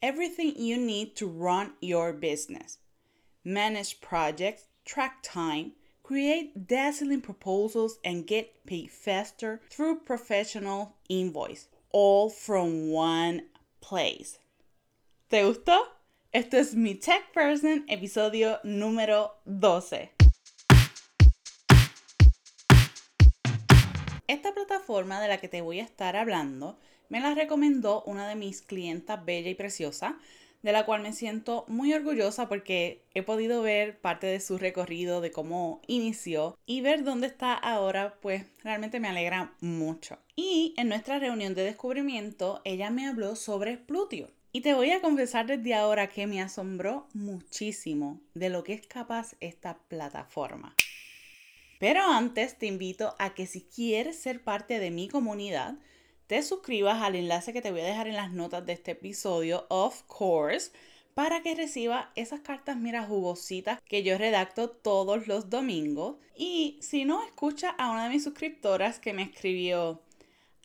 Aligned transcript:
everything 0.00 0.54
you 0.56 0.76
need 0.76 1.16
to 1.16 1.26
run 1.26 1.72
your 1.80 2.12
business. 2.12 2.78
Manage 3.44 4.00
projects, 4.00 4.64
track 4.84 5.18
time, 5.22 5.72
create 6.02 6.66
dazzling 6.66 7.20
proposals, 7.20 7.98
and 8.04 8.26
get 8.26 8.64
paid 8.66 8.90
faster 8.90 9.60
through 9.70 10.00
professional 10.00 10.96
invoice, 11.08 11.68
all 11.90 12.30
from 12.30 12.90
one 12.90 13.42
place. 13.80 14.38
¿Te 15.30 15.42
gustó? 15.42 15.78
Esto 16.32 16.58
es 16.58 16.74
mi 16.74 16.94
Tech 16.94 17.32
Person, 17.32 17.84
episodio 17.88 18.58
número 18.64 19.30
12. 19.46 20.10
Esta 24.28 24.52
plataforma 24.52 25.20
de 25.22 25.28
la 25.28 25.38
que 25.38 25.48
te 25.48 25.62
voy 25.62 25.80
a 25.80 25.84
estar 25.84 26.14
hablando 26.14 26.78
me 27.08 27.20
la 27.20 27.34
recomendó 27.34 28.02
una 28.04 28.28
de 28.28 28.34
mis 28.34 28.62
clientas 28.62 29.24
bella 29.24 29.50
y 29.50 29.54
preciosa, 29.54 30.18
de 30.62 30.72
la 30.72 30.84
cual 30.84 31.02
me 31.02 31.12
siento 31.12 31.64
muy 31.68 31.92
orgullosa 31.92 32.48
porque 32.48 33.04
he 33.14 33.22
podido 33.22 33.62
ver 33.62 34.00
parte 34.00 34.26
de 34.26 34.40
su 34.40 34.58
recorrido, 34.58 35.20
de 35.20 35.30
cómo 35.30 35.80
inició 35.86 36.58
y 36.66 36.80
ver 36.80 37.04
dónde 37.04 37.28
está 37.28 37.54
ahora, 37.54 38.18
pues 38.20 38.44
realmente 38.62 38.98
me 39.00 39.08
alegra 39.08 39.54
mucho. 39.60 40.18
Y 40.34 40.74
en 40.76 40.88
nuestra 40.88 41.18
reunión 41.18 41.54
de 41.54 41.62
descubrimiento, 41.62 42.60
ella 42.64 42.90
me 42.90 43.06
habló 43.06 43.36
sobre 43.36 43.76
Plutio. 43.76 44.30
Y 44.50 44.62
te 44.62 44.74
voy 44.74 44.90
a 44.90 45.00
confesar 45.00 45.46
desde 45.46 45.74
ahora 45.74 46.08
que 46.08 46.26
me 46.26 46.40
asombró 46.40 47.06
muchísimo 47.12 48.20
de 48.34 48.48
lo 48.48 48.64
que 48.64 48.72
es 48.72 48.86
capaz 48.86 49.36
esta 49.40 49.78
plataforma. 49.88 50.74
Pero 51.78 52.02
antes 52.02 52.58
te 52.58 52.66
invito 52.66 53.14
a 53.18 53.34
que 53.34 53.46
si 53.46 53.62
quieres 53.62 54.18
ser 54.18 54.42
parte 54.42 54.78
de 54.78 54.90
mi 54.90 55.08
comunidad, 55.08 55.76
te 56.28 56.42
suscribas 56.42 57.02
al 57.02 57.16
enlace 57.16 57.52
que 57.52 57.62
te 57.62 57.72
voy 57.72 57.80
a 57.80 57.86
dejar 57.86 58.06
en 58.06 58.14
las 58.14 58.30
notas 58.30 58.64
de 58.64 58.74
este 58.74 58.92
episodio, 58.92 59.66
of 59.70 60.02
course, 60.02 60.70
para 61.14 61.42
que 61.42 61.54
reciba 61.54 62.12
esas 62.14 62.40
cartas, 62.40 62.76
mira, 62.76 63.02
jugositas 63.02 63.80
que 63.82 64.02
yo 64.02 64.16
redacto 64.18 64.68
todos 64.68 65.26
los 65.26 65.50
domingos. 65.50 66.16
Y 66.36 66.78
si 66.82 67.06
no, 67.06 67.24
escucha 67.24 67.70
a 67.70 67.90
una 67.90 68.04
de 68.04 68.10
mis 68.10 68.24
suscriptoras 68.24 69.00
que 69.00 69.14
me 69.14 69.22
escribió, 69.22 70.02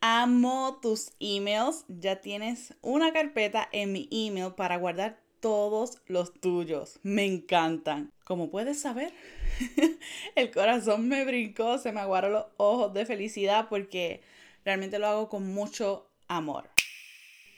amo 0.02 0.80
tus 0.82 1.14
emails, 1.22 1.86
ya 1.88 2.20
tienes 2.20 2.76
una 2.82 3.14
carpeta 3.14 3.68
en 3.72 3.94
mi 3.94 4.10
email 4.12 4.54
para 4.56 4.76
guardar 4.76 5.18
todos 5.40 5.98
los 6.08 6.34
tuyos. 6.34 7.00
Me 7.04 7.26
encantan. 7.26 8.12
Como 8.26 8.52
puedes 8.52 8.82
saber, 8.82 9.14
el 10.36 10.52
corazón 10.52 11.08
me 11.08 11.24
brincó, 11.24 11.78
se 11.78 11.94
me 11.94 12.02
aguaron 12.02 12.34
los 12.34 12.46
ojos 12.58 12.94
de 12.94 13.06
felicidad 13.06 13.70
porque 13.70 14.22
realmente 14.66 15.00
lo 15.00 15.08
hago 15.08 15.30
con 15.30 15.54
mucho 15.54 16.10
amor. 16.28 16.70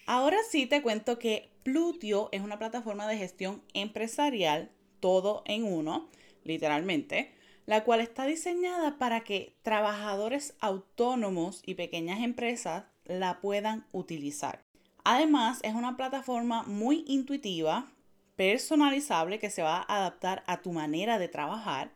Ahora 0.08 0.38
sí 0.50 0.66
te 0.68 0.82
cuento 0.82 1.18
que 1.18 1.52
Plutio 1.64 2.30
es 2.32 2.42
una 2.42 2.60
plataforma 2.60 3.08
de 3.08 3.18
gestión 3.18 3.64
empresarial, 3.74 4.72
todo 5.00 5.42
en 5.46 5.64
uno, 5.64 6.10
literalmente, 6.44 7.34
la 7.66 7.84
cual 7.84 8.02
está 8.02 8.26
diseñada 8.28 9.00
para 9.00 9.22
que 9.22 9.56
trabajadores 9.64 10.54
autónomos 10.60 11.64
y 11.66 11.74
pequeñas 11.74 12.22
empresas 12.22 12.84
la 13.06 13.42
puedan 13.42 13.88
utilizar. 13.92 14.64
Además, 15.04 15.60
es 15.64 15.74
una 15.74 15.98
plataforma 15.98 16.64
muy 16.64 17.04
intuitiva, 17.08 17.92
personalizable 18.36 19.40
que 19.40 19.50
se 19.50 19.64
va 19.64 19.78
a 19.78 19.98
adaptar 19.98 20.44
a 20.46 20.62
tu 20.62 20.72
manera 20.72 21.18
de 21.18 21.28
trabajar. 21.28 21.92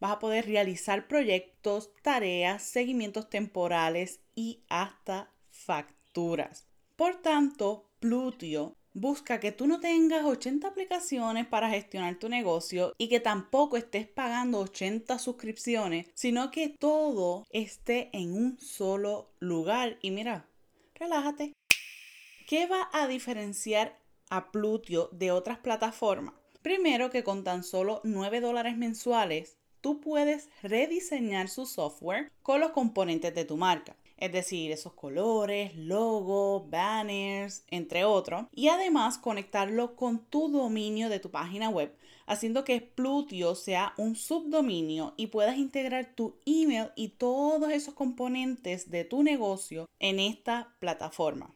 Vas 0.00 0.12
a 0.12 0.18
poder 0.18 0.46
realizar 0.46 1.06
proyectos, 1.06 1.90
tareas, 2.02 2.62
seguimientos 2.62 3.30
temporales 3.30 4.21
y 4.34 4.64
hasta 4.68 5.30
facturas. 5.50 6.66
Por 6.96 7.22
tanto, 7.22 7.88
Plutio 8.00 8.76
busca 8.94 9.40
que 9.40 9.52
tú 9.52 9.66
no 9.66 9.80
tengas 9.80 10.24
80 10.24 10.68
aplicaciones 10.68 11.46
para 11.46 11.70
gestionar 11.70 12.18
tu 12.18 12.28
negocio 12.28 12.92
y 12.98 13.08
que 13.08 13.20
tampoco 13.20 13.76
estés 13.76 14.06
pagando 14.06 14.60
80 14.60 15.18
suscripciones, 15.18 16.08
sino 16.14 16.50
que 16.50 16.68
todo 16.68 17.46
esté 17.50 18.10
en 18.12 18.34
un 18.34 18.58
solo 18.58 19.30
lugar. 19.40 19.98
Y 20.02 20.10
mira, 20.10 20.46
relájate. 20.94 21.52
¿Qué 22.46 22.66
va 22.66 22.90
a 22.92 23.06
diferenciar 23.06 23.98
a 24.28 24.50
Plutio 24.50 25.08
de 25.12 25.30
otras 25.30 25.58
plataformas? 25.58 26.34
Primero 26.60 27.10
que 27.10 27.24
con 27.24 27.44
tan 27.44 27.64
solo 27.64 28.00
9 28.04 28.40
dólares 28.40 28.76
mensuales, 28.76 29.56
tú 29.80 30.00
puedes 30.00 30.48
rediseñar 30.62 31.48
su 31.48 31.66
software 31.66 32.30
con 32.42 32.60
los 32.60 32.70
componentes 32.70 33.34
de 33.34 33.44
tu 33.44 33.56
marca. 33.56 33.96
Es 34.22 34.30
decir, 34.30 34.70
esos 34.70 34.92
colores, 34.92 35.74
logos, 35.74 36.70
banners, 36.70 37.64
entre 37.66 38.04
otros. 38.04 38.46
Y 38.52 38.68
además 38.68 39.18
conectarlo 39.18 39.96
con 39.96 40.24
tu 40.26 40.48
dominio 40.48 41.08
de 41.08 41.18
tu 41.18 41.32
página 41.32 41.68
web, 41.68 41.92
haciendo 42.26 42.62
que 42.62 42.80
Plutio 42.80 43.56
sea 43.56 43.94
un 43.96 44.14
subdominio 44.14 45.14
y 45.16 45.26
puedas 45.26 45.56
integrar 45.56 46.14
tu 46.14 46.38
email 46.46 46.90
y 46.94 47.08
todos 47.08 47.72
esos 47.72 47.94
componentes 47.94 48.92
de 48.92 49.04
tu 49.04 49.24
negocio 49.24 49.86
en 49.98 50.20
esta 50.20 50.72
plataforma. 50.78 51.52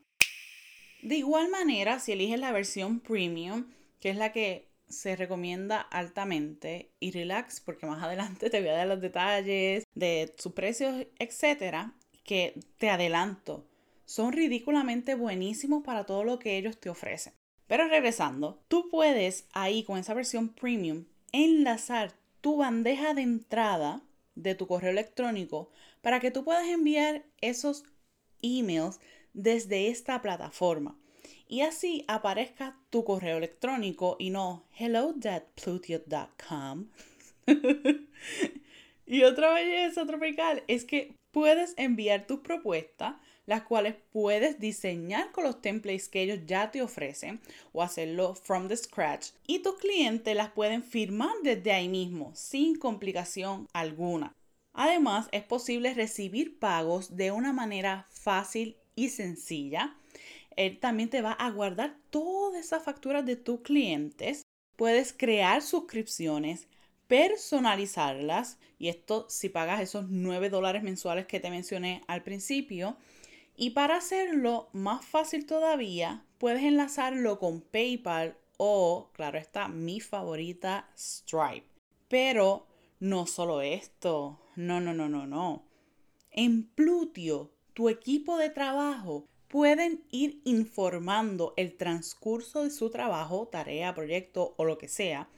De 1.03 1.15
igual 1.15 1.49
manera, 1.49 2.01
si 2.01 2.11
eliges 2.11 2.41
la 2.41 2.51
versión 2.51 2.99
premium, 2.99 3.71
que 4.01 4.11
es 4.11 4.17
la 4.17 4.33
que 4.33 4.73
se 4.89 5.15
recomienda 5.15 5.81
altamente, 5.81 6.91
y 6.99 7.13
relax, 7.13 7.61
porque 7.61 7.87
más 7.87 8.03
adelante 8.03 8.51
te 8.51 8.59
voy 8.59 8.71
a 8.71 8.79
dar 8.79 8.89
los 8.89 9.01
detalles 9.01 9.85
de 9.95 10.35
sus 10.37 10.53
precios, 10.53 11.07
etcétera, 11.21 11.95
que 12.27 12.61
te 12.79 12.91
adelanto, 12.91 13.65
son 14.05 14.33
ridículamente 14.33 15.15
buenísimos 15.15 15.83
para 15.83 16.05
todo 16.05 16.25
lo 16.25 16.39
que 16.39 16.59
ellos 16.59 16.79
te 16.79 16.91
ofrecen. 16.91 17.33
Pero 17.67 17.89
regresando, 17.89 18.61
tú 18.69 18.89
puedes 18.91 19.47
ahí 19.53 19.83
con 19.83 19.99
esa 19.99 20.15
versión 20.15 20.51
premium 20.51 21.07
enlazar 21.33 22.13
tu 22.41 22.59
bandeja 22.59 23.15
de 23.15 23.23
entrada 23.23 24.03
de 24.35 24.55
tu 24.55 24.67
correo 24.67 24.91
electrónico 24.91 25.71
para 26.03 26.21
que 26.21 26.31
tú 26.31 26.45
puedas 26.45 26.69
enviar 26.69 27.25
esos 27.41 27.85
emails 28.43 29.01
desde 29.33 29.89
esta 29.89 30.21
plataforma. 30.23 30.97
Y 31.49 31.63
así 31.63 32.05
aparezca 32.09 32.77
tu 32.91 33.05
correo 33.05 33.39
electrónico 33.39 34.17
y 34.19 34.31
no 34.31 34.67
hello.plutio.com. 34.79 36.89
y 39.07 39.23
otra 39.23 39.55
belleza 39.55 40.05
tropical 40.05 40.65
es 40.67 40.85
que 40.85 41.15
puedes 41.31 41.75
enviar 41.77 42.27
tus 42.27 42.41
propuestas, 42.41 43.15
las 43.47 43.63
cuales 43.63 43.95
puedes 44.11 44.59
diseñar 44.59 45.31
con 45.31 45.45
los 45.45 45.63
templates 45.63 46.09
que 46.09 46.23
ellos 46.23 46.41
ya 46.47 46.73
te 46.73 46.83
ofrecen 46.83 47.41
o 47.73 47.83
hacerlo 47.83 48.35
from 48.35 48.67
the 48.67 48.77
scratch. 48.77 49.29
Y 49.47 49.61
tus 49.61 49.77
clientes 49.77 50.35
las 50.35 50.51
pueden 50.51 50.83
firmar 50.83 51.31
desde 51.43 51.73
ahí 51.73 51.89
mismo, 51.89 52.33
sin 52.35 52.77
complicación 52.77 53.69
alguna. 53.73 54.35
Además, 54.73 55.29
es 55.31 55.45
posible 55.45 55.95
recibir 55.95 56.59
pagos 56.59 57.17
de 57.17 57.31
una 57.31 57.53
manera 57.53 58.07
fácil 58.11 58.77
y 58.97 59.11
sencilla. 59.11 59.97
Él 60.57 60.79
también 60.81 61.11
te 61.11 61.23
va 61.23 61.33
a 61.33 61.51
guardar 61.51 61.97
todas 62.11 62.61
esas 62.65 62.83
facturas 62.83 63.25
de 63.25 63.37
tus 63.37 63.61
clientes. 63.61 64.43
Puedes 64.77 65.13
crear 65.13 65.63
suscripciones, 65.63 66.67
personalizarlas, 67.09 68.59
y 68.79 68.89
esto 68.89 69.27
si 69.29 69.49
pagas 69.49 69.81
esos 69.81 70.09
9 70.09 70.51
dólares 70.51 70.83
mensuales 70.83 71.27
que 71.27 71.41
te 71.41 71.51
mencioné 71.51 72.03
al 72.07 72.23
principio. 72.23 72.97
Y 73.57 73.71
para 73.71 73.97
hacerlo 73.97 74.69
más 74.73 75.05
fácil 75.05 75.47
todavía, 75.47 76.25
puedes 76.39 76.63
enlazarlo 76.63 77.39
con 77.39 77.63
PayPal 77.63 78.37
o, 78.59 79.11
claro 79.13 79.39
está, 79.39 79.69
mi 79.69 80.01
favorita, 80.01 80.89
Stripe. 80.97 81.67
Pero 82.09 82.67
no 83.01 83.27
solo 83.27 83.61
esto, 83.63 84.41
no, 84.57 84.81
no, 84.81 84.95
no, 84.95 85.09
no, 85.09 85.27
no. 85.27 85.65
En 86.31 86.65
Plutio 86.65 87.51
tu 87.77 87.91
equipo 87.91 88.39
de 88.39 88.49
trabajo 88.49 89.27
pueden 89.49 90.03
ir 90.11 90.41
informando 90.45 91.53
el 91.57 91.77
transcurso 91.77 92.65
de 92.65 92.71
su 92.71 92.91
trabajo, 92.91 93.49
tarea, 93.49 93.95
proyecto 93.95 94.55
o 94.57 94.65
lo 94.65 94.79
que 94.79 94.89
sea. 94.89 95.29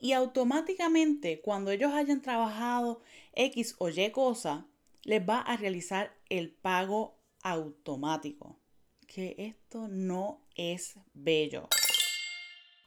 Y 0.00 0.12
automáticamente 0.12 1.40
cuando 1.40 1.70
ellos 1.70 1.92
hayan 1.92 2.22
trabajado 2.22 3.02
X 3.34 3.76
o 3.78 3.90
Y 3.90 4.10
cosa, 4.10 4.66
les 5.02 5.26
va 5.26 5.40
a 5.40 5.56
realizar 5.56 6.16
el 6.30 6.50
pago 6.50 7.18
automático. 7.42 8.58
Que 9.06 9.34
esto 9.38 9.88
no 9.88 10.40
es 10.56 10.94
bello. 11.12 11.68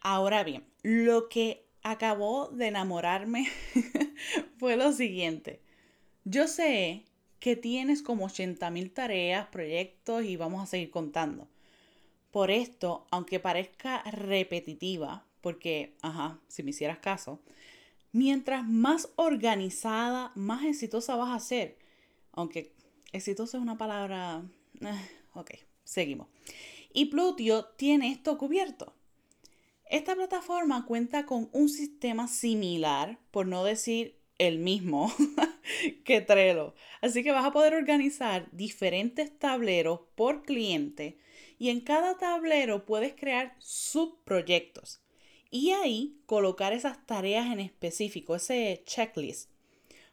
Ahora 0.01 0.43
bien, 0.43 0.65
lo 0.81 1.29
que 1.29 1.67
acabó 1.83 2.49
de 2.49 2.67
enamorarme 2.67 3.47
fue 4.57 4.75
lo 4.75 4.91
siguiente. 4.91 5.61
Yo 6.25 6.47
sé 6.47 7.05
que 7.39 7.55
tienes 7.55 8.01
como 8.01 8.27
80.000 8.27 8.93
tareas, 8.93 9.47
proyectos 9.47 10.23
y 10.23 10.37
vamos 10.37 10.63
a 10.63 10.65
seguir 10.65 10.89
contando. 10.89 11.47
Por 12.31 12.49
esto, 12.49 13.05
aunque 13.11 13.39
parezca 13.39 14.01
repetitiva, 14.03 15.25
porque, 15.43 15.93
ajá, 16.01 16.39
si 16.47 16.63
me 16.63 16.69
hicieras 16.69 16.99
caso, 16.99 17.41
mientras 18.13 18.65
más 18.65 19.09
organizada, 19.17 20.31
más 20.35 20.63
exitosa 20.63 21.17
vas 21.17 21.35
a 21.35 21.45
ser. 21.45 21.77
Aunque 22.31 22.71
exitosa 23.11 23.57
es 23.57 23.61
una 23.61 23.77
palabra... 23.77 24.41
Eh, 24.79 25.09
ok, 25.33 25.51
seguimos. 25.83 26.29
Y 26.93 27.07
Plutio 27.07 27.65
tiene 27.75 28.09
esto 28.09 28.37
cubierto. 28.37 28.95
Esta 29.89 30.15
plataforma 30.15 30.85
cuenta 30.85 31.25
con 31.25 31.49
un 31.51 31.67
sistema 31.67 32.29
similar, 32.29 33.19
por 33.29 33.45
no 33.45 33.65
decir 33.65 34.17
el 34.37 34.59
mismo, 34.59 35.13
que 36.05 36.21
Trello. 36.21 36.73
Así 37.01 37.21
que 37.21 37.33
vas 37.33 37.45
a 37.45 37.51
poder 37.51 37.73
organizar 37.73 38.47
diferentes 38.53 39.37
tableros 39.37 39.99
por 40.15 40.43
cliente 40.43 41.17
y 41.59 41.67
en 41.67 41.81
cada 41.81 42.17
tablero 42.17 42.85
puedes 42.85 43.13
crear 43.13 43.57
subproyectos 43.59 45.02
y 45.53 45.69
ahí 45.69 46.17
colocar 46.25 46.73
esas 46.73 47.05
tareas 47.05 47.45
en 47.45 47.59
específico, 47.59 48.35
ese 48.35 48.81
checklist. 48.87 49.51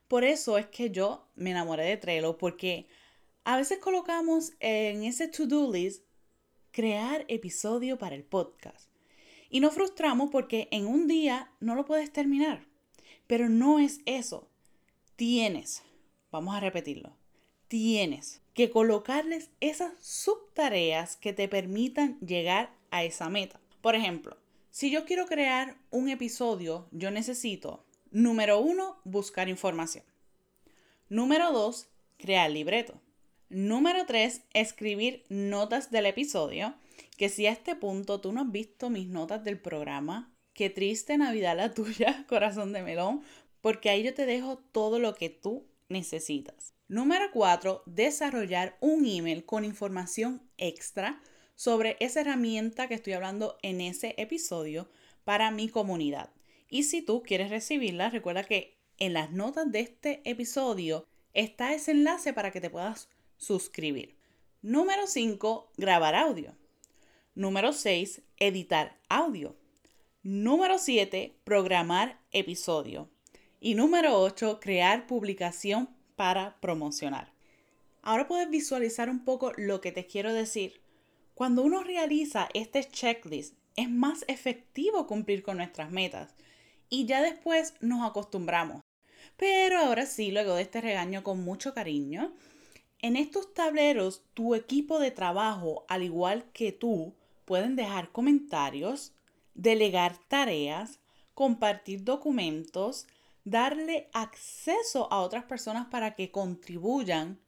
Por 0.06 0.22
eso 0.22 0.58
es 0.58 0.66
que 0.66 0.90
yo 0.90 1.31
me 1.34 1.52
enamoré 1.52 1.87
de 1.87 1.96
Trello 1.96 2.37
porque 2.37 2.87
a 3.44 3.56
veces 3.56 3.78
colocamos 3.78 4.52
en 4.60 5.02
ese 5.02 5.28
to-do 5.28 5.72
list 5.72 6.04
crear 6.72 7.25
episodio 7.28 7.96
para 7.96 8.16
el 8.16 8.22
podcast. 8.22 8.90
Y 9.48 9.60
nos 9.60 9.72
frustramos 9.72 10.28
porque 10.31 10.69
en 10.72 10.87
un 10.87 11.08
día 11.08 11.50
no 11.58 11.75
lo 11.75 11.86
puedes 11.86 12.12
terminar. 12.12 12.66
Pero 13.26 13.48
no 13.48 13.78
es 13.78 14.02
eso. 14.04 14.46
Tienes, 15.16 15.82
vamos 16.31 16.54
a 16.54 16.60
repetirlo, 16.60 17.16
tienes 17.66 18.43
que 18.52 18.69
colocarles 18.69 19.48
esas 19.60 19.94
subtareas 20.02 21.16
que 21.16 21.32
te 21.32 21.48
permitan 21.48 22.20
llegar 22.20 22.75
a 22.90 23.04
esa 23.04 23.31
meta. 23.31 23.58
Por 23.81 23.94
ejemplo, 23.94 24.36
si 24.70 24.90
yo 24.90 25.05
quiero 25.05 25.26
crear 25.26 25.76
un 25.90 26.08
episodio, 26.08 26.88
yo 26.93 27.11
necesito, 27.11 27.84
número 28.12 28.61
uno, 28.61 29.00
buscar 29.05 29.49
información. 29.49 30.05
Número 31.08 31.50
dos, 31.52 31.88
crear 32.19 32.50
libreto. 32.50 33.00
Número 33.49 34.06
tres, 34.06 34.43
escribir 34.55 35.25
notas 35.28 35.90
del 35.90 36.06
episodio. 36.06 36.75
Que 37.17 37.28
si 37.28 37.46
a 37.46 37.52
este 37.52 37.75
punto 37.75 38.20
tú 38.20 38.32
no 38.32 38.43
has 38.43 38.52
visto 38.52 38.90
mis 38.90 39.08
notas 39.08 39.43
del 39.43 39.58
programa, 39.58 40.32
qué 40.52 40.70
triste 40.70 41.19
Navidad 41.19 41.56
la 41.56 41.75
tuya, 41.75 42.25
corazón 42.28 42.72
de 42.72 42.82
melón, 42.82 43.22
porque 43.61 43.90
ahí 43.90 44.05
yo 44.05 44.14
te 44.14 44.25
dejo 44.25 44.58
todo 44.58 45.00
lo 45.00 45.17
que 45.17 45.31
tú 45.31 45.67
necesitas. 45.88 46.75
Número 46.87 47.25
4. 47.32 47.82
Desarrollar 47.87 48.76
un 48.81 49.05
email 49.05 49.44
con 49.44 49.64
información 49.64 50.43
extra 50.56 51.20
sobre 51.60 51.98
esa 52.00 52.22
herramienta 52.22 52.88
que 52.88 52.94
estoy 52.94 53.12
hablando 53.12 53.58
en 53.60 53.82
ese 53.82 54.14
episodio 54.16 54.88
para 55.24 55.50
mi 55.50 55.68
comunidad. 55.68 56.30
Y 56.70 56.84
si 56.84 57.02
tú 57.02 57.22
quieres 57.22 57.50
recibirla, 57.50 58.08
recuerda 58.08 58.44
que 58.44 58.78
en 58.96 59.12
las 59.12 59.30
notas 59.30 59.70
de 59.70 59.80
este 59.80 60.22
episodio 60.24 61.06
está 61.34 61.74
ese 61.74 61.90
enlace 61.90 62.32
para 62.32 62.50
que 62.50 62.62
te 62.62 62.70
puedas 62.70 63.10
suscribir. 63.36 64.16
Número 64.62 65.06
5. 65.06 65.72
Grabar 65.76 66.14
audio. 66.14 66.56
Número 67.34 67.74
6. 67.74 68.22
Editar 68.38 68.96
audio. 69.10 69.54
Número 70.22 70.78
7. 70.78 71.36
Programar 71.44 72.22
episodio. 72.32 73.10
Y 73.60 73.74
número 73.74 74.18
8, 74.18 74.60
crear 74.62 75.06
publicación 75.06 75.90
para 76.16 76.58
promocionar. 76.60 77.34
Ahora 78.00 78.26
puedes 78.26 78.48
visualizar 78.48 79.10
un 79.10 79.26
poco 79.26 79.52
lo 79.58 79.82
que 79.82 79.92
te 79.92 80.06
quiero 80.06 80.32
decir. 80.32 80.80
Cuando 81.40 81.62
uno 81.62 81.82
realiza 81.82 82.50
este 82.52 82.84
checklist, 82.84 83.54
es 83.75 83.88
más 83.88 84.26
efectivo 84.28 85.06
cumplir 85.06 85.42
con 85.42 85.56
nuestras 85.56 85.90
metas 85.90 86.34
y 86.90 87.06
ya 87.06 87.22
después 87.22 87.72
nos 87.81 88.06
acostumbramos. 88.06 88.82
Pero 89.38 89.78
ahora 89.78 90.04
sí, 90.04 90.32
luego 90.32 90.54
de 90.56 90.60
este 90.60 90.82
regaño 90.82 91.22
con 91.22 91.42
mucho 91.42 91.72
cariño, 91.72 92.34
en 92.98 93.16
estos 93.16 93.54
tableros 93.54 94.22
tu 94.34 94.54
equipo 94.54 94.98
de 94.98 95.12
trabajo, 95.12 95.87
al 95.88 96.02
igual 96.02 96.44
que 96.52 96.72
tú, 96.72 97.14
pueden 97.46 97.75
dejar 97.75 98.12
comentarios, 98.12 99.14
delegar 99.54 100.19
tareas, 100.28 101.00
compartir 101.32 102.04
documentos, 102.04 103.06
darle 103.44 104.10
acceso 104.12 105.10
a 105.10 105.22
otras 105.22 105.44
personas 105.44 105.86
para 105.86 106.14
que 106.14 106.31
contribuyan. 106.31 107.40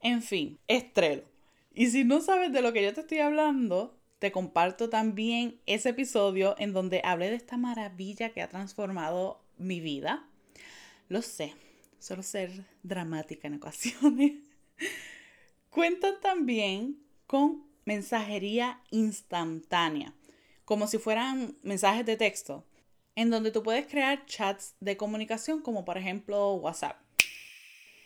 En 0.00 0.22
fin, 0.22 0.58
estrelo. 0.66 1.37
Y 1.78 1.90
si 1.90 2.02
no 2.02 2.20
sabes 2.20 2.52
de 2.52 2.60
lo 2.60 2.72
que 2.72 2.82
yo 2.82 2.92
te 2.92 3.02
estoy 3.02 3.20
hablando, 3.20 3.96
te 4.18 4.32
comparto 4.32 4.90
también 4.90 5.60
ese 5.64 5.90
episodio 5.90 6.56
en 6.58 6.72
donde 6.72 7.00
hablé 7.04 7.30
de 7.30 7.36
esta 7.36 7.56
maravilla 7.56 8.30
que 8.30 8.42
ha 8.42 8.48
transformado 8.48 9.44
mi 9.58 9.78
vida. 9.78 10.28
Lo 11.08 11.22
sé, 11.22 11.54
suelo 12.00 12.24
ser 12.24 12.64
dramática 12.82 13.46
en 13.46 13.54
ocasiones. 13.54 14.32
Cuentan 15.70 16.14
también 16.20 16.98
con 17.28 17.62
mensajería 17.84 18.82
instantánea, 18.90 20.14
como 20.64 20.88
si 20.88 20.98
fueran 20.98 21.58
mensajes 21.62 22.04
de 22.04 22.16
texto 22.16 22.66
en 23.14 23.30
donde 23.30 23.52
tú 23.52 23.62
puedes 23.62 23.86
crear 23.86 24.26
chats 24.26 24.74
de 24.80 24.96
comunicación 24.96 25.62
como 25.62 25.84
por 25.84 25.96
ejemplo 25.96 26.54
WhatsApp. 26.54 27.00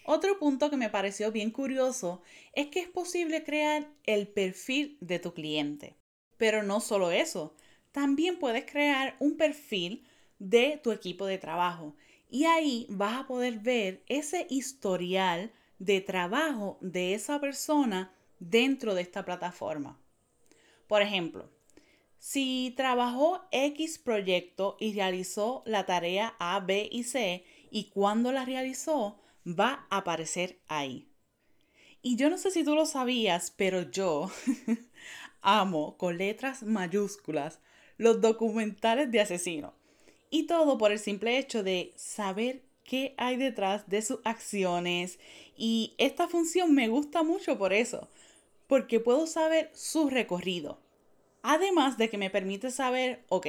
Otro 0.05 0.39
punto 0.39 0.71
que 0.71 0.77
me 0.77 0.91
pareció 0.91 1.31
bien 1.31 1.51
curioso 1.51 2.23
es 2.55 2.69
que 2.69 2.81
es 2.81 2.89
posible 2.89 3.45
crear 3.45 3.89
el 4.05 4.29
perfil 4.29 4.99
de 5.01 5.19
tu 5.19 5.33
cliente. 5.33 5.97
Pero 6.37 6.63
no 6.63 6.81
solo 6.81 7.11
eso, 7.11 7.55
también 7.93 8.39
puedes 8.39 8.65
crear 8.65 9.17
un 9.21 9.37
perfil 9.37 10.05
de 10.39 10.81
tu 10.83 10.91
equipo 10.91 11.27
de 11.27 11.39
trabajo 11.39 11.95
y 12.29 12.47
ahí 12.47 12.87
vas 12.89 13.21
a 13.21 13.27
poder 13.27 13.59
ver 13.59 14.03
ese 14.09 14.47
historial 14.49 15.53
de 15.79 16.01
trabajo 16.01 16.79
de 16.81 17.15
esa 17.15 17.41
persona 17.41 18.13
dentro 18.41 18.95
de 18.95 19.03
esta 19.03 19.25
plataforma. 19.25 20.01
Por 20.89 21.03
ejemplo, 21.03 21.51
si 22.19 22.73
trabajó 22.77 23.43
X 23.51 23.99
proyecto 23.99 24.77
y 24.81 24.95
realizó 24.95 25.63
la 25.67 25.87
tarea 25.87 26.35
A, 26.39 26.61
B 26.61 26.89
y 26.91 27.03
C 27.05 27.45
y 27.71 27.91
cuando 27.91 28.33
la 28.33 28.45
realizó, 28.45 29.19
va 29.47 29.87
a 29.91 29.99
aparecer 29.99 30.59
ahí. 30.69 31.09
Y 32.03 32.17
yo 32.17 32.31
no 32.31 32.39
sé 32.39 32.51
si 32.51 32.65
tú 32.65 32.75
lo 32.75 32.87
sabías, 32.87 33.53
pero 33.57 33.91
yo 33.91 34.31
amo 35.43 35.97
con 35.97 36.19
letras 36.19 36.63
mayúsculas 36.63 37.61
los 37.97 38.21
documentales 38.21 39.11
de 39.11 39.21
asesino. 39.21 39.75
Y 40.31 40.47
todo 40.47 40.79
por 40.79 40.93
el 40.93 40.99
simple 40.99 41.39
hecho 41.39 41.63
de 41.63 41.93
saber 41.97 42.63
qué 42.85 43.15
hay 43.19 43.37
detrás 43.37 43.89
de 43.89 44.03
sus 44.03 44.21
acciones. 44.25 45.19
Y 45.57 45.95
esta 45.99 46.27
función 46.29 46.75
me 46.75 46.89
gusta 46.89 47.23
mucho 47.23 47.59
por 47.59 47.73
eso, 47.73 48.09
porque 48.67 48.99
puedo 48.99 49.27
saber 49.27 49.71
su 49.75 50.09
recorrido 50.09 50.79
Además 51.43 51.99
de 51.99 52.09
que 52.09 52.19
me 52.19 52.31
permite 52.31 52.71
saber, 52.71 53.25
ok, 53.29 53.47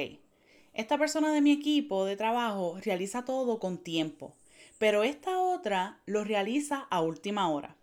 esta 0.74 0.98
persona 0.98 1.32
de 1.32 1.40
mi 1.40 1.52
equipo 1.52 2.04
de 2.04 2.16
trabajo 2.16 2.76
realiza 2.82 3.24
todo 3.24 3.60
con 3.60 3.78
tiempo, 3.78 4.34
pero 4.78 5.02
esta 5.02 5.40
otra 5.40 6.00
lo 6.06 6.24
realiza 6.24 6.86
a 6.90 7.00
última 7.00 7.48
hora. 7.48 7.76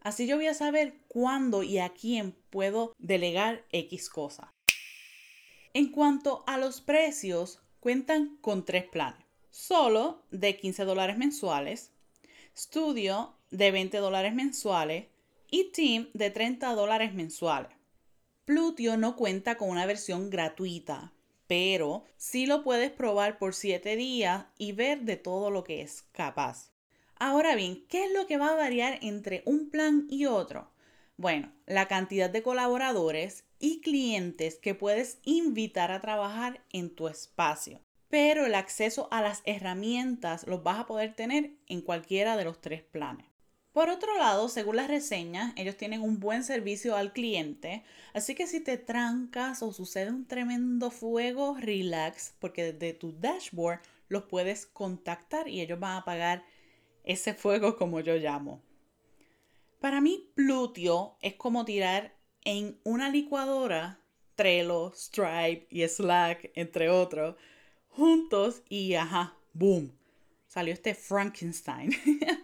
Así 0.00 0.26
yo 0.26 0.36
voy 0.36 0.46
a 0.46 0.54
saber 0.54 0.94
cuándo 1.08 1.62
y 1.62 1.78
a 1.78 1.90
quién 1.90 2.34
puedo 2.50 2.94
delegar 2.98 3.64
X 3.72 4.08
cosa. 4.08 4.52
En 5.74 5.92
cuanto 5.92 6.42
a 6.46 6.58
los 6.58 6.80
precios, 6.80 7.60
cuentan 7.80 8.38
con 8.40 8.64
tres 8.64 8.84
planes. 8.84 9.24
Solo 9.50 10.24
de 10.30 10.56
15 10.56 10.84
dólares 10.84 11.18
mensuales, 11.18 11.92
Studio 12.56 13.34
de 13.50 13.70
20 13.70 13.98
dólares 13.98 14.34
mensuales 14.34 15.06
y 15.50 15.70
Team 15.72 16.08
de 16.14 16.30
30 16.30 16.74
dólares 16.74 17.14
mensuales. 17.14 17.72
Plutio 18.44 18.96
no 18.96 19.16
cuenta 19.16 19.56
con 19.56 19.68
una 19.68 19.86
versión 19.86 20.30
gratuita, 20.30 21.12
pero 21.50 22.04
sí 22.16 22.46
lo 22.46 22.62
puedes 22.62 22.92
probar 22.92 23.36
por 23.36 23.56
7 23.56 23.96
días 23.96 24.44
y 24.56 24.70
ver 24.70 25.00
de 25.00 25.16
todo 25.16 25.50
lo 25.50 25.64
que 25.64 25.82
es 25.82 26.02
capaz. 26.12 26.70
Ahora 27.16 27.56
bien, 27.56 27.84
¿qué 27.88 28.04
es 28.04 28.12
lo 28.12 28.28
que 28.28 28.36
va 28.36 28.50
a 28.50 28.54
variar 28.54 29.00
entre 29.02 29.42
un 29.46 29.68
plan 29.68 30.06
y 30.08 30.26
otro? 30.26 30.70
Bueno, 31.16 31.52
la 31.66 31.88
cantidad 31.88 32.30
de 32.30 32.44
colaboradores 32.44 33.46
y 33.58 33.80
clientes 33.80 34.60
que 34.60 34.76
puedes 34.76 35.18
invitar 35.24 35.90
a 35.90 36.00
trabajar 36.00 36.64
en 36.70 36.94
tu 36.94 37.08
espacio. 37.08 37.80
Pero 38.08 38.46
el 38.46 38.54
acceso 38.54 39.08
a 39.10 39.20
las 39.20 39.42
herramientas 39.44 40.46
los 40.46 40.62
vas 40.62 40.78
a 40.78 40.86
poder 40.86 41.16
tener 41.16 41.56
en 41.66 41.80
cualquiera 41.80 42.36
de 42.36 42.44
los 42.44 42.60
tres 42.60 42.84
planes. 42.84 43.26
Por 43.72 43.88
otro 43.88 44.16
lado, 44.18 44.48
según 44.48 44.76
las 44.76 44.88
reseñas, 44.88 45.52
ellos 45.56 45.76
tienen 45.76 46.02
un 46.02 46.18
buen 46.18 46.42
servicio 46.42 46.96
al 46.96 47.12
cliente, 47.12 47.84
así 48.12 48.34
que 48.34 48.48
si 48.48 48.60
te 48.60 48.78
trancas 48.78 49.62
o 49.62 49.72
sucede 49.72 50.10
un 50.10 50.26
tremendo 50.26 50.90
fuego, 50.90 51.56
relax, 51.56 52.34
porque 52.40 52.72
desde 52.72 52.94
tu 52.94 53.12
dashboard 53.12 53.80
los 54.08 54.24
puedes 54.24 54.66
contactar 54.66 55.46
y 55.46 55.60
ellos 55.60 55.78
van 55.78 55.92
a 55.92 55.96
apagar 55.98 56.44
ese 57.04 57.32
fuego 57.32 57.76
como 57.76 58.00
yo 58.00 58.16
llamo. 58.16 58.60
Para 59.80 60.00
mí, 60.00 60.30
Plutio 60.34 61.16
es 61.22 61.34
como 61.34 61.64
tirar 61.64 62.16
en 62.44 62.78
una 62.82 63.08
licuadora 63.08 64.00
Trello, 64.34 64.92
Stripe 64.94 65.68
y 65.70 65.86
Slack, 65.86 66.50
entre 66.54 66.90
otros, 66.90 67.36
juntos 67.88 68.62
y 68.68 68.94
ajá, 68.94 69.36
boom, 69.52 69.92
salió 70.50 70.74
este 70.74 70.94
Frankenstein. 70.94 71.90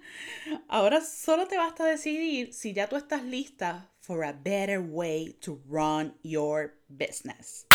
Ahora 0.68 1.00
solo 1.00 1.48
te 1.48 1.58
basta 1.58 1.84
decidir 1.84 2.54
si 2.54 2.72
ya 2.72 2.88
tú 2.88 2.94
estás 2.94 3.24
lista 3.24 3.90
for 3.98 4.24
a 4.24 4.32
better 4.32 4.78
way 4.78 5.32
to 5.40 5.60
run 5.68 6.16
your 6.22 6.78
business. 6.88 7.66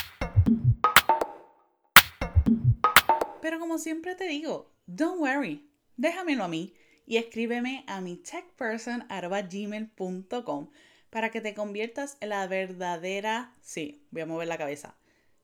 Pero 3.42 3.60
como 3.60 3.78
siempre 3.78 4.16
te 4.16 4.30
digo, 4.30 4.74
don't 4.86 5.20
worry, 5.20 5.70
déjamelo 5.98 6.46
a 6.46 6.48
mí 6.48 6.76
y 7.06 7.18
escríbeme 7.18 7.84
a 7.88 8.00
mi 8.00 8.16
techperson.gmail.com 8.16 10.70
para 11.10 11.30
que 11.30 11.42
te 11.42 11.54
conviertas 11.54 12.16
en 12.22 12.30
la 12.30 12.48
verdadera, 12.48 13.54
sí, 13.60 14.08
voy 14.12 14.22
a 14.22 14.26
mover 14.26 14.48
la 14.48 14.58
cabeza, 14.58 14.96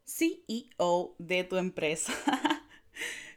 CEO 0.06 1.18
de 1.18 1.44
tu 1.44 1.58
empresa. 1.58 2.14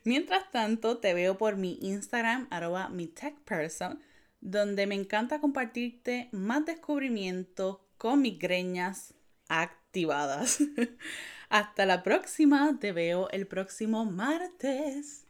Mientras 0.05 0.51
tanto, 0.51 0.99
te 0.99 1.15
veo 1.15 1.37
por 1.37 1.57
mi 1.57 1.79
Instagram, 1.83 2.47
arroba 2.51 2.89
mi 2.89 3.07
techperson, 3.07 4.01
donde 4.41 4.87
me 4.87 4.95
encanta 4.95 5.41
compartirte 5.41 6.29
más 6.33 6.65
descubrimientos 6.65 7.79
con 7.99 8.23
mis 8.23 8.39
greñas 8.39 9.15
activadas. 9.49 10.59
Hasta 11.51 11.85
la 11.85 12.03
próxima, 12.03 12.79
te 12.81 12.93
veo 12.93 13.29
el 13.31 13.47
próximo 13.47 14.05
martes. 14.05 15.27